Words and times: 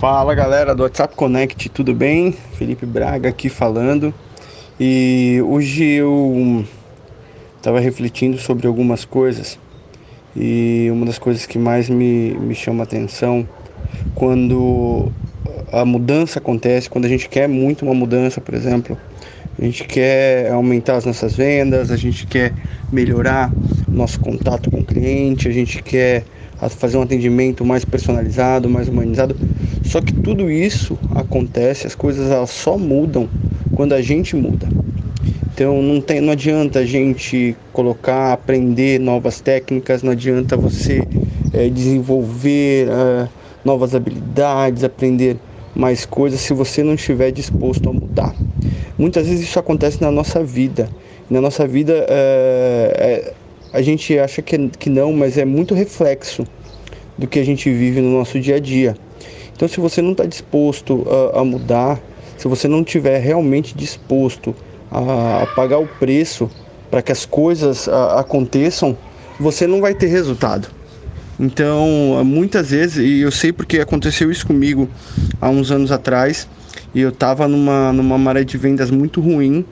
Fala 0.00 0.34
galera 0.34 0.74
do 0.74 0.82
WhatsApp 0.82 1.14
Connect, 1.14 1.68
tudo 1.68 1.94
bem? 1.94 2.32
Felipe 2.32 2.86
Braga 2.86 3.28
aqui 3.28 3.50
falando. 3.50 4.14
E 4.80 5.42
hoje 5.46 5.84
eu 5.84 6.64
estava 7.58 7.78
refletindo 7.80 8.38
sobre 8.38 8.66
algumas 8.66 9.04
coisas 9.04 9.58
e 10.34 10.88
uma 10.90 11.04
das 11.04 11.18
coisas 11.18 11.44
que 11.44 11.58
mais 11.58 11.90
me, 11.90 12.32
me 12.32 12.54
chama 12.54 12.82
atenção 12.82 13.46
quando 14.14 15.12
a 15.70 15.84
mudança 15.84 16.38
acontece, 16.38 16.88
quando 16.88 17.04
a 17.04 17.08
gente 17.08 17.28
quer 17.28 17.46
muito 17.46 17.84
uma 17.84 17.92
mudança, 17.92 18.40
por 18.40 18.54
exemplo, 18.54 18.96
a 19.58 19.64
gente 19.66 19.84
quer 19.84 20.50
aumentar 20.50 20.96
as 20.96 21.04
nossas 21.04 21.36
vendas, 21.36 21.90
a 21.90 21.96
gente 21.98 22.26
quer 22.26 22.54
melhorar 22.90 23.52
nosso 23.86 24.18
contato 24.18 24.70
com 24.70 24.78
o 24.78 24.84
cliente, 24.84 25.46
a 25.46 25.52
gente 25.52 25.82
quer 25.82 26.24
fazer 26.68 26.98
um 26.98 27.02
atendimento 27.02 27.64
mais 27.64 27.84
personalizado, 27.84 28.68
mais 28.68 28.88
humanizado. 28.88 29.36
Só 29.82 30.00
que 30.00 30.12
tudo 30.12 30.50
isso 30.50 30.98
acontece, 31.14 31.86
as 31.86 31.94
coisas 31.94 32.30
elas 32.30 32.50
só 32.50 32.76
mudam 32.76 33.28
quando 33.74 33.92
a 33.92 34.02
gente 34.02 34.36
muda. 34.36 34.68
Então 35.54 35.82
não, 35.82 36.00
tem, 36.00 36.20
não 36.20 36.32
adianta 36.32 36.80
a 36.80 36.84
gente 36.84 37.56
colocar, 37.72 38.32
aprender 38.32 38.98
novas 39.00 39.40
técnicas, 39.40 40.02
não 40.02 40.12
adianta 40.12 40.56
você 40.56 41.06
é, 41.52 41.68
desenvolver 41.68 42.88
uh, 42.88 43.28
novas 43.64 43.94
habilidades, 43.94 44.84
aprender 44.84 45.36
mais 45.74 46.04
coisas 46.06 46.40
se 46.40 46.52
você 46.52 46.82
não 46.82 46.94
estiver 46.94 47.30
disposto 47.30 47.88
a 47.88 47.92
mudar. 47.92 48.34
Muitas 48.98 49.26
vezes 49.26 49.48
isso 49.48 49.58
acontece 49.58 50.00
na 50.00 50.10
nossa 50.10 50.42
vida. 50.42 50.88
Na 51.28 51.40
nossa 51.40 51.66
vida 51.66 52.06
é, 52.08 52.92
é, 52.98 53.32
a 53.72 53.80
gente 53.82 54.18
acha 54.18 54.42
que, 54.42 54.56
que 54.78 54.90
não, 54.90 55.12
mas 55.12 55.38
é 55.38 55.44
muito 55.44 55.74
reflexo 55.74 56.46
do 57.20 57.26
que 57.26 57.38
a 57.38 57.44
gente 57.44 57.70
vive 57.70 58.00
no 58.00 58.10
nosso 58.10 58.40
dia 58.40 58.56
a 58.56 58.58
dia. 58.58 58.96
Então, 59.54 59.68
se 59.68 59.78
você 59.78 60.00
não 60.00 60.12
está 60.12 60.24
disposto 60.24 61.06
a, 61.06 61.40
a, 61.40 61.44
mudar, 61.44 62.00
se 62.38 62.48
você 62.48 62.66
não 62.66 62.80
estiver 62.80 63.20
realmente 63.20 63.76
disposto 63.76 64.56
a, 64.90 65.42
a, 65.42 65.46
pagar 65.54 65.78
o 65.78 65.86
preço 65.86 66.50
para 66.90 67.02
que 67.02 67.12
as 67.12 67.26
coisas 67.26 67.86
a, 67.86 68.20
aconteçam, 68.20 68.96
você 69.38 69.66
não 69.66 69.82
vai 69.82 69.94
ter 69.94 70.06
resultado. 70.06 70.68
Então, 71.38 72.22
muitas 72.24 72.70
vezes, 72.70 72.96
e 72.96 73.20
eu 73.20 73.30
sei 73.30 73.52
porque 73.52 73.78
aconteceu 73.80 74.30
isso 74.30 74.46
comigo 74.46 74.88
há 75.40 75.50
uns 75.50 75.70
anos 75.70 75.92
atrás, 75.92 76.48
e 76.94 77.00
eu 77.02 77.10
estava 77.10 77.46
numa, 77.46 77.92
numa 77.92 78.16
maré 78.16 78.44
de 78.44 78.56
vendas 78.56 78.90
muito 78.90 79.20
ruim, 79.20 79.64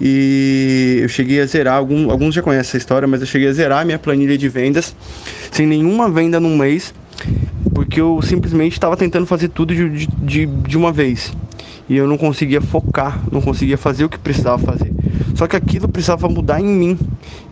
e 0.00 0.98
eu 1.02 1.08
cheguei 1.08 1.40
a 1.40 1.46
zerar, 1.46 1.76
algum, 1.76 2.10
alguns 2.10 2.34
já 2.34 2.42
conhecem 2.42 2.68
essa 2.68 2.76
história, 2.76 3.06
mas 3.06 3.20
eu 3.20 3.26
cheguei 3.26 3.48
a 3.48 3.52
zerar 3.52 3.84
minha 3.84 3.98
planilha 3.98 4.36
de 4.36 4.48
vendas 4.48 4.94
sem 5.50 5.66
nenhuma 5.66 6.10
venda 6.10 6.40
num 6.40 6.56
mês, 6.56 6.92
porque 7.72 8.00
eu 8.00 8.20
simplesmente 8.22 8.72
estava 8.72 8.96
tentando 8.96 9.26
fazer 9.26 9.48
tudo 9.48 9.74
de, 9.74 10.06
de, 10.06 10.46
de 10.46 10.76
uma 10.76 10.92
vez 10.92 11.32
e 11.88 11.96
eu 11.96 12.06
não 12.06 12.16
conseguia 12.16 12.60
focar, 12.60 13.22
não 13.30 13.40
conseguia 13.40 13.76
fazer 13.76 14.04
o 14.04 14.08
que 14.08 14.18
precisava 14.18 14.58
fazer. 14.58 14.92
Só 15.34 15.46
que 15.46 15.56
aquilo 15.56 15.88
precisava 15.88 16.28
mudar 16.28 16.60
em 16.60 16.64
mim. 16.64 16.98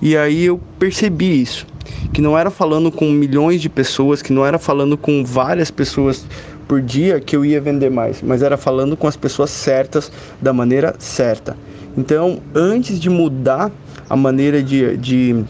E 0.01 0.17
aí 0.17 0.45
eu 0.45 0.61
percebi 0.79 1.43
isso, 1.43 1.67
que 2.13 2.20
não 2.20 2.39
era 2.39 2.51
falando 2.51 2.91
com 2.91 3.11
milhões 3.11 3.61
de 3.61 3.69
pessoas, 3.69 4.23
que 4.23 4.33
não 4.33 4.47
era 4.47 4.59
falando 4.59 4.97
com 4.97 5.25
várias 5.25 5.70
pessoas 5.70 6.25
por 6.67 6.81
dia 6.81 7.20
que 7.20 7.37
eu 7.37 7.45
ia 7.45 7.61
vender 7.61 7.91
mais, 7.91 8.23
mas 8.23 8.43
era 8.43 8.57
falando 8.57 8.97
com 8.97 9.07
as 9.07 9.17
pessoas 9.17 9.51
certas 9.51 10.11
da 10.41 10.53
maneira 10.53 10.95
certa. 10.98 11.57
Então, 11.97 12.41
antes 12.55 12.98
de 12.98 13.11
mudar 13.11 13.71
a 14.09 14.17
maneira 14.17 14.62
de, 14.62 14.97
de, 14.97 15.45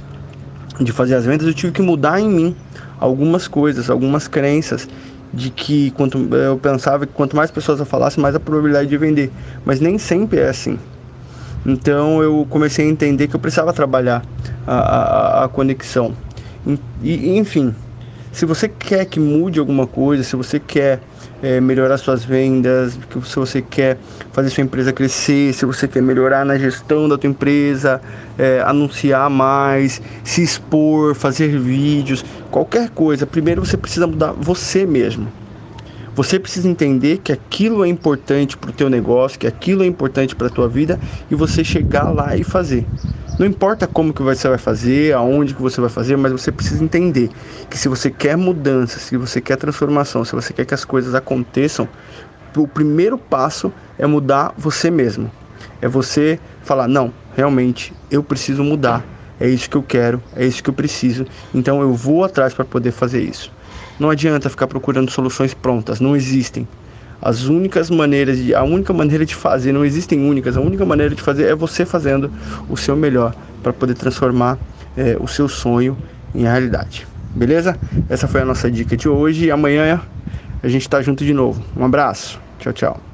de 0.81 0.93
fazer 0.93 1.15
as 1.15 1.25
vendas, 1.25 1.47
eu 1.47 1.55
tive 1.55 1.73
que 1.73 1.83
mudar 1.83 2.21
em 2.21 2.29
mim 2.29 2.57
algumas 2.99 3.49
coisas, 3.49 3.89
algumas 3.91 4.29
crenças 4.29 4.89
de 5.33 5.51
que 5.51 5.91
quanto 5.93 6.19
eu 6.35 6.59
pensava 6.59 7.07
que 7.07 7.13
quanto 7.13 7.35
mais 7.35 7.51
pessoas 7.51 7.81
eu 7.81 7.87
falasse, 7.87 8.21
mais 8.21 8.35
a 8.35 8.41
probabilidade 8.41 8.89
de 8.89 8.97
vender, 8.97 9.31
mas 9.65 9.81
nem 9.81 9.99
sempre 9.99 10.41
é 10.41 10.49
assim. 10.49 10.79
Então 11.65 12.23
eu 12.23 12.47
comecei 12.51 12.87
a 12.87 12.89
entender 12.89 13.29
que 13.29 13.37
eu 13.37 13.41
precisava 13.41 13.73
trabalhar 13.73 14.23
a, 14.67 14.75
a, 14.75 15.45
a 15.45 15.49
conexão. 15.49 16.13
E, 17.03 17.37
enfim, 17.37 17.75
se 18.31 18.45
você 18.45 18.69
quer 18.69 19.05
que 19.07 19.19
mude 19.19 19.59
alguma 19.59 19.87
coisa, 19.87 20.23
se 20.23 20.37
você 20.37 20.59
quer 20.61 21.01
é, 21.43 21.61
melhorar 21.61 21.99
suas 21.99 22.25
vendas, 22.25 22.99
se 23.25 23.37
você 23.37 23.61
quer 23.61 23.99
fazer 24.33 24.49
sua 24.51 24.63
empresa 24.63 24.93
crescer, 24.93 25.53
se 25.53 25.67
você 25.67 25.89
quer 25.89 26.01
melhorar 26.01 26.45
na 26.45 26.57
gestão 26.57 27.09
da 27.09 27.19
tua 27.19 27.29
empresa, 27.29 28.01
é, 28.39 28.61
anunciar 28.61 29.29
mais, 29.29 30.01
se 30.23 30.43
expor, 30.43 31.15
fazer 31.15 31.59
vídeos, 31.59 32.25
qualquer 32.51 32.91
coisa, 32.91 33.27
primeiro 33.27 33.65
você 33.65 33.77
precisa 33.77 34.07
mudar 34.07 34.33
você 34.33 34.87
mesmo. 34.87 35.33
Você 36.15 36.39
precisa 36.39 36.69
entender 36.69 37.19
que 37.19 37.33
aquilo 37.33 37.85
é 37.85 37.89
importante 37.89 38.57
para 38.57 38.71
o 38.71 38.73
teu 38.73 38.91
negócio, 38.91 39.39
que 39.39 39.47
aquilo 39.47 39.83
é 39.83 39.87
importante 39.87 40.37
para 40.37 40.47
a 40.47 40.51
tua 40.51 40.69
vida 40.69 41.01
e 41.31 41.35
você 41.35 41.65
chegar 41.65 42.11
lá 42.11 42.37
e 42.37 42.45
fazer. 42.45 42.87
Não 43.39 43.47
importa 43.47 43.87
como 43.87 44.13
que 44.13 44.23
você 44.23 44.47
vai 44.47 44.59
fazer, 44.59 45.15
aonde 45.15 45.55
que 45.55 45.63
você 45.63 45.81
vai 45.81 45.89
fazer, 45.89 46.17
mas 46.17 46.33
você 46.33 46.53
precisa 46.53 46.85
entender 46.85 47.31
que 47.71 47.79
se 47.79 47.89
você 47.89 48.11
quer 48.11 48.37
mudança, 48.37 48.99
se 48.99 49.17
você 49.17 49.41
quer 49.41 49.57
transformação, 49.57 50.23
se 50.25 50.35
você 50.35 50.53
quer 50.53 50.67
que 50.67 50.75
as 50.75 50.85
coisas 50.85 51.15
aconteçam, 51.15 51.89
o 52.55 52.69
primeiro 52.69 53.17
passo 53.17 53.73
é 53.99 54.07
mudar 54.07 54.53
você 54.57 54.91
mesmo. 54.91 55.31
É 55.81 55.89
você 55.89 56.39
falar: 56.63 56.87
"Não, 56.87 57.13
realmente 57.35 57.95
eu 58.11 58.23
preciso 58.23 58.63
mudar. 58.63 59.03
É 59.41 59.49
isso 59.49 59.69
que 59.69 59.77
eu 59.77 59.83
quero, 59.83 60.23
é 60.37 60.45
isso 60.45 60.63
que 60.63 60.69
eu 60.69 60.75
preciso. 60.75 61.27
Então 61.55 61.81
eu 61.81 61.95
vou 61.95 62.25
atrás 62.25 62.53
para 62.53 62.67
poder 62.67 62.93
fazer 62.93 63.23
isso." 63.23 63.51
Não 63.99 64.11
adianta 64.11 64.51
ficar 64.51 64.67
procurando 64.67 65.11
soluções 65.11 65.55
prontas, 65.55 66.01
não 66.01 66.15
existem. 66.15 66.69
As 67.23 67.45
únicas 67.45 67.89
maneiras 67.89 68.37
de, 68.37 68.53
a 68.53 68.65
única 68.65 68.93
maneira 68.93 69.25
de 69.25 69.35
fazer, 69.35 69.73
não 69.73 69.85
existem 69.85 70.29
únicas, 70.29 70.57
a 70.57 70.61
única 70.61 70.85
maneira 70.85 71.15
de 71.15 71.23
fazer 71.23 71.45
é 71.45 71.55
você 71.55 71.87
fazendo 71.87 72.33
o 72.69 72.77
seu 72.77 72.97
melhor 72.97 73.33
para 73.63 73.73
poder 73.73 73.95
transformar 73.95 74.59
é, 74.97 75.17
o 75.21 75.29
seu 75.29 75.49
sonho 75.49 75.97
em 76.35 76.43
realidade. 76.43 77.07
Beleza? 77.35 77.79
Essa 78.09 78.27
foi 78.27 78.41
a 78.41 78.45
nossa 78.45 78.69
dica 78.69 78.97
de 78.97 79.09
hoje 79.09 79.47
e 79.47 79.51
amanhã 79.53 80.03
a 80.63 80.69
gente 80.69 80.83
está 80.83 81.01
junto 81.01 81.25
de 81.25 81.33
novo. 81.33 81.63
Um 81.77 81.85
abraço. 81.85 82.41
Tchau, 82.59 82.73
tchau. 82.73 83.12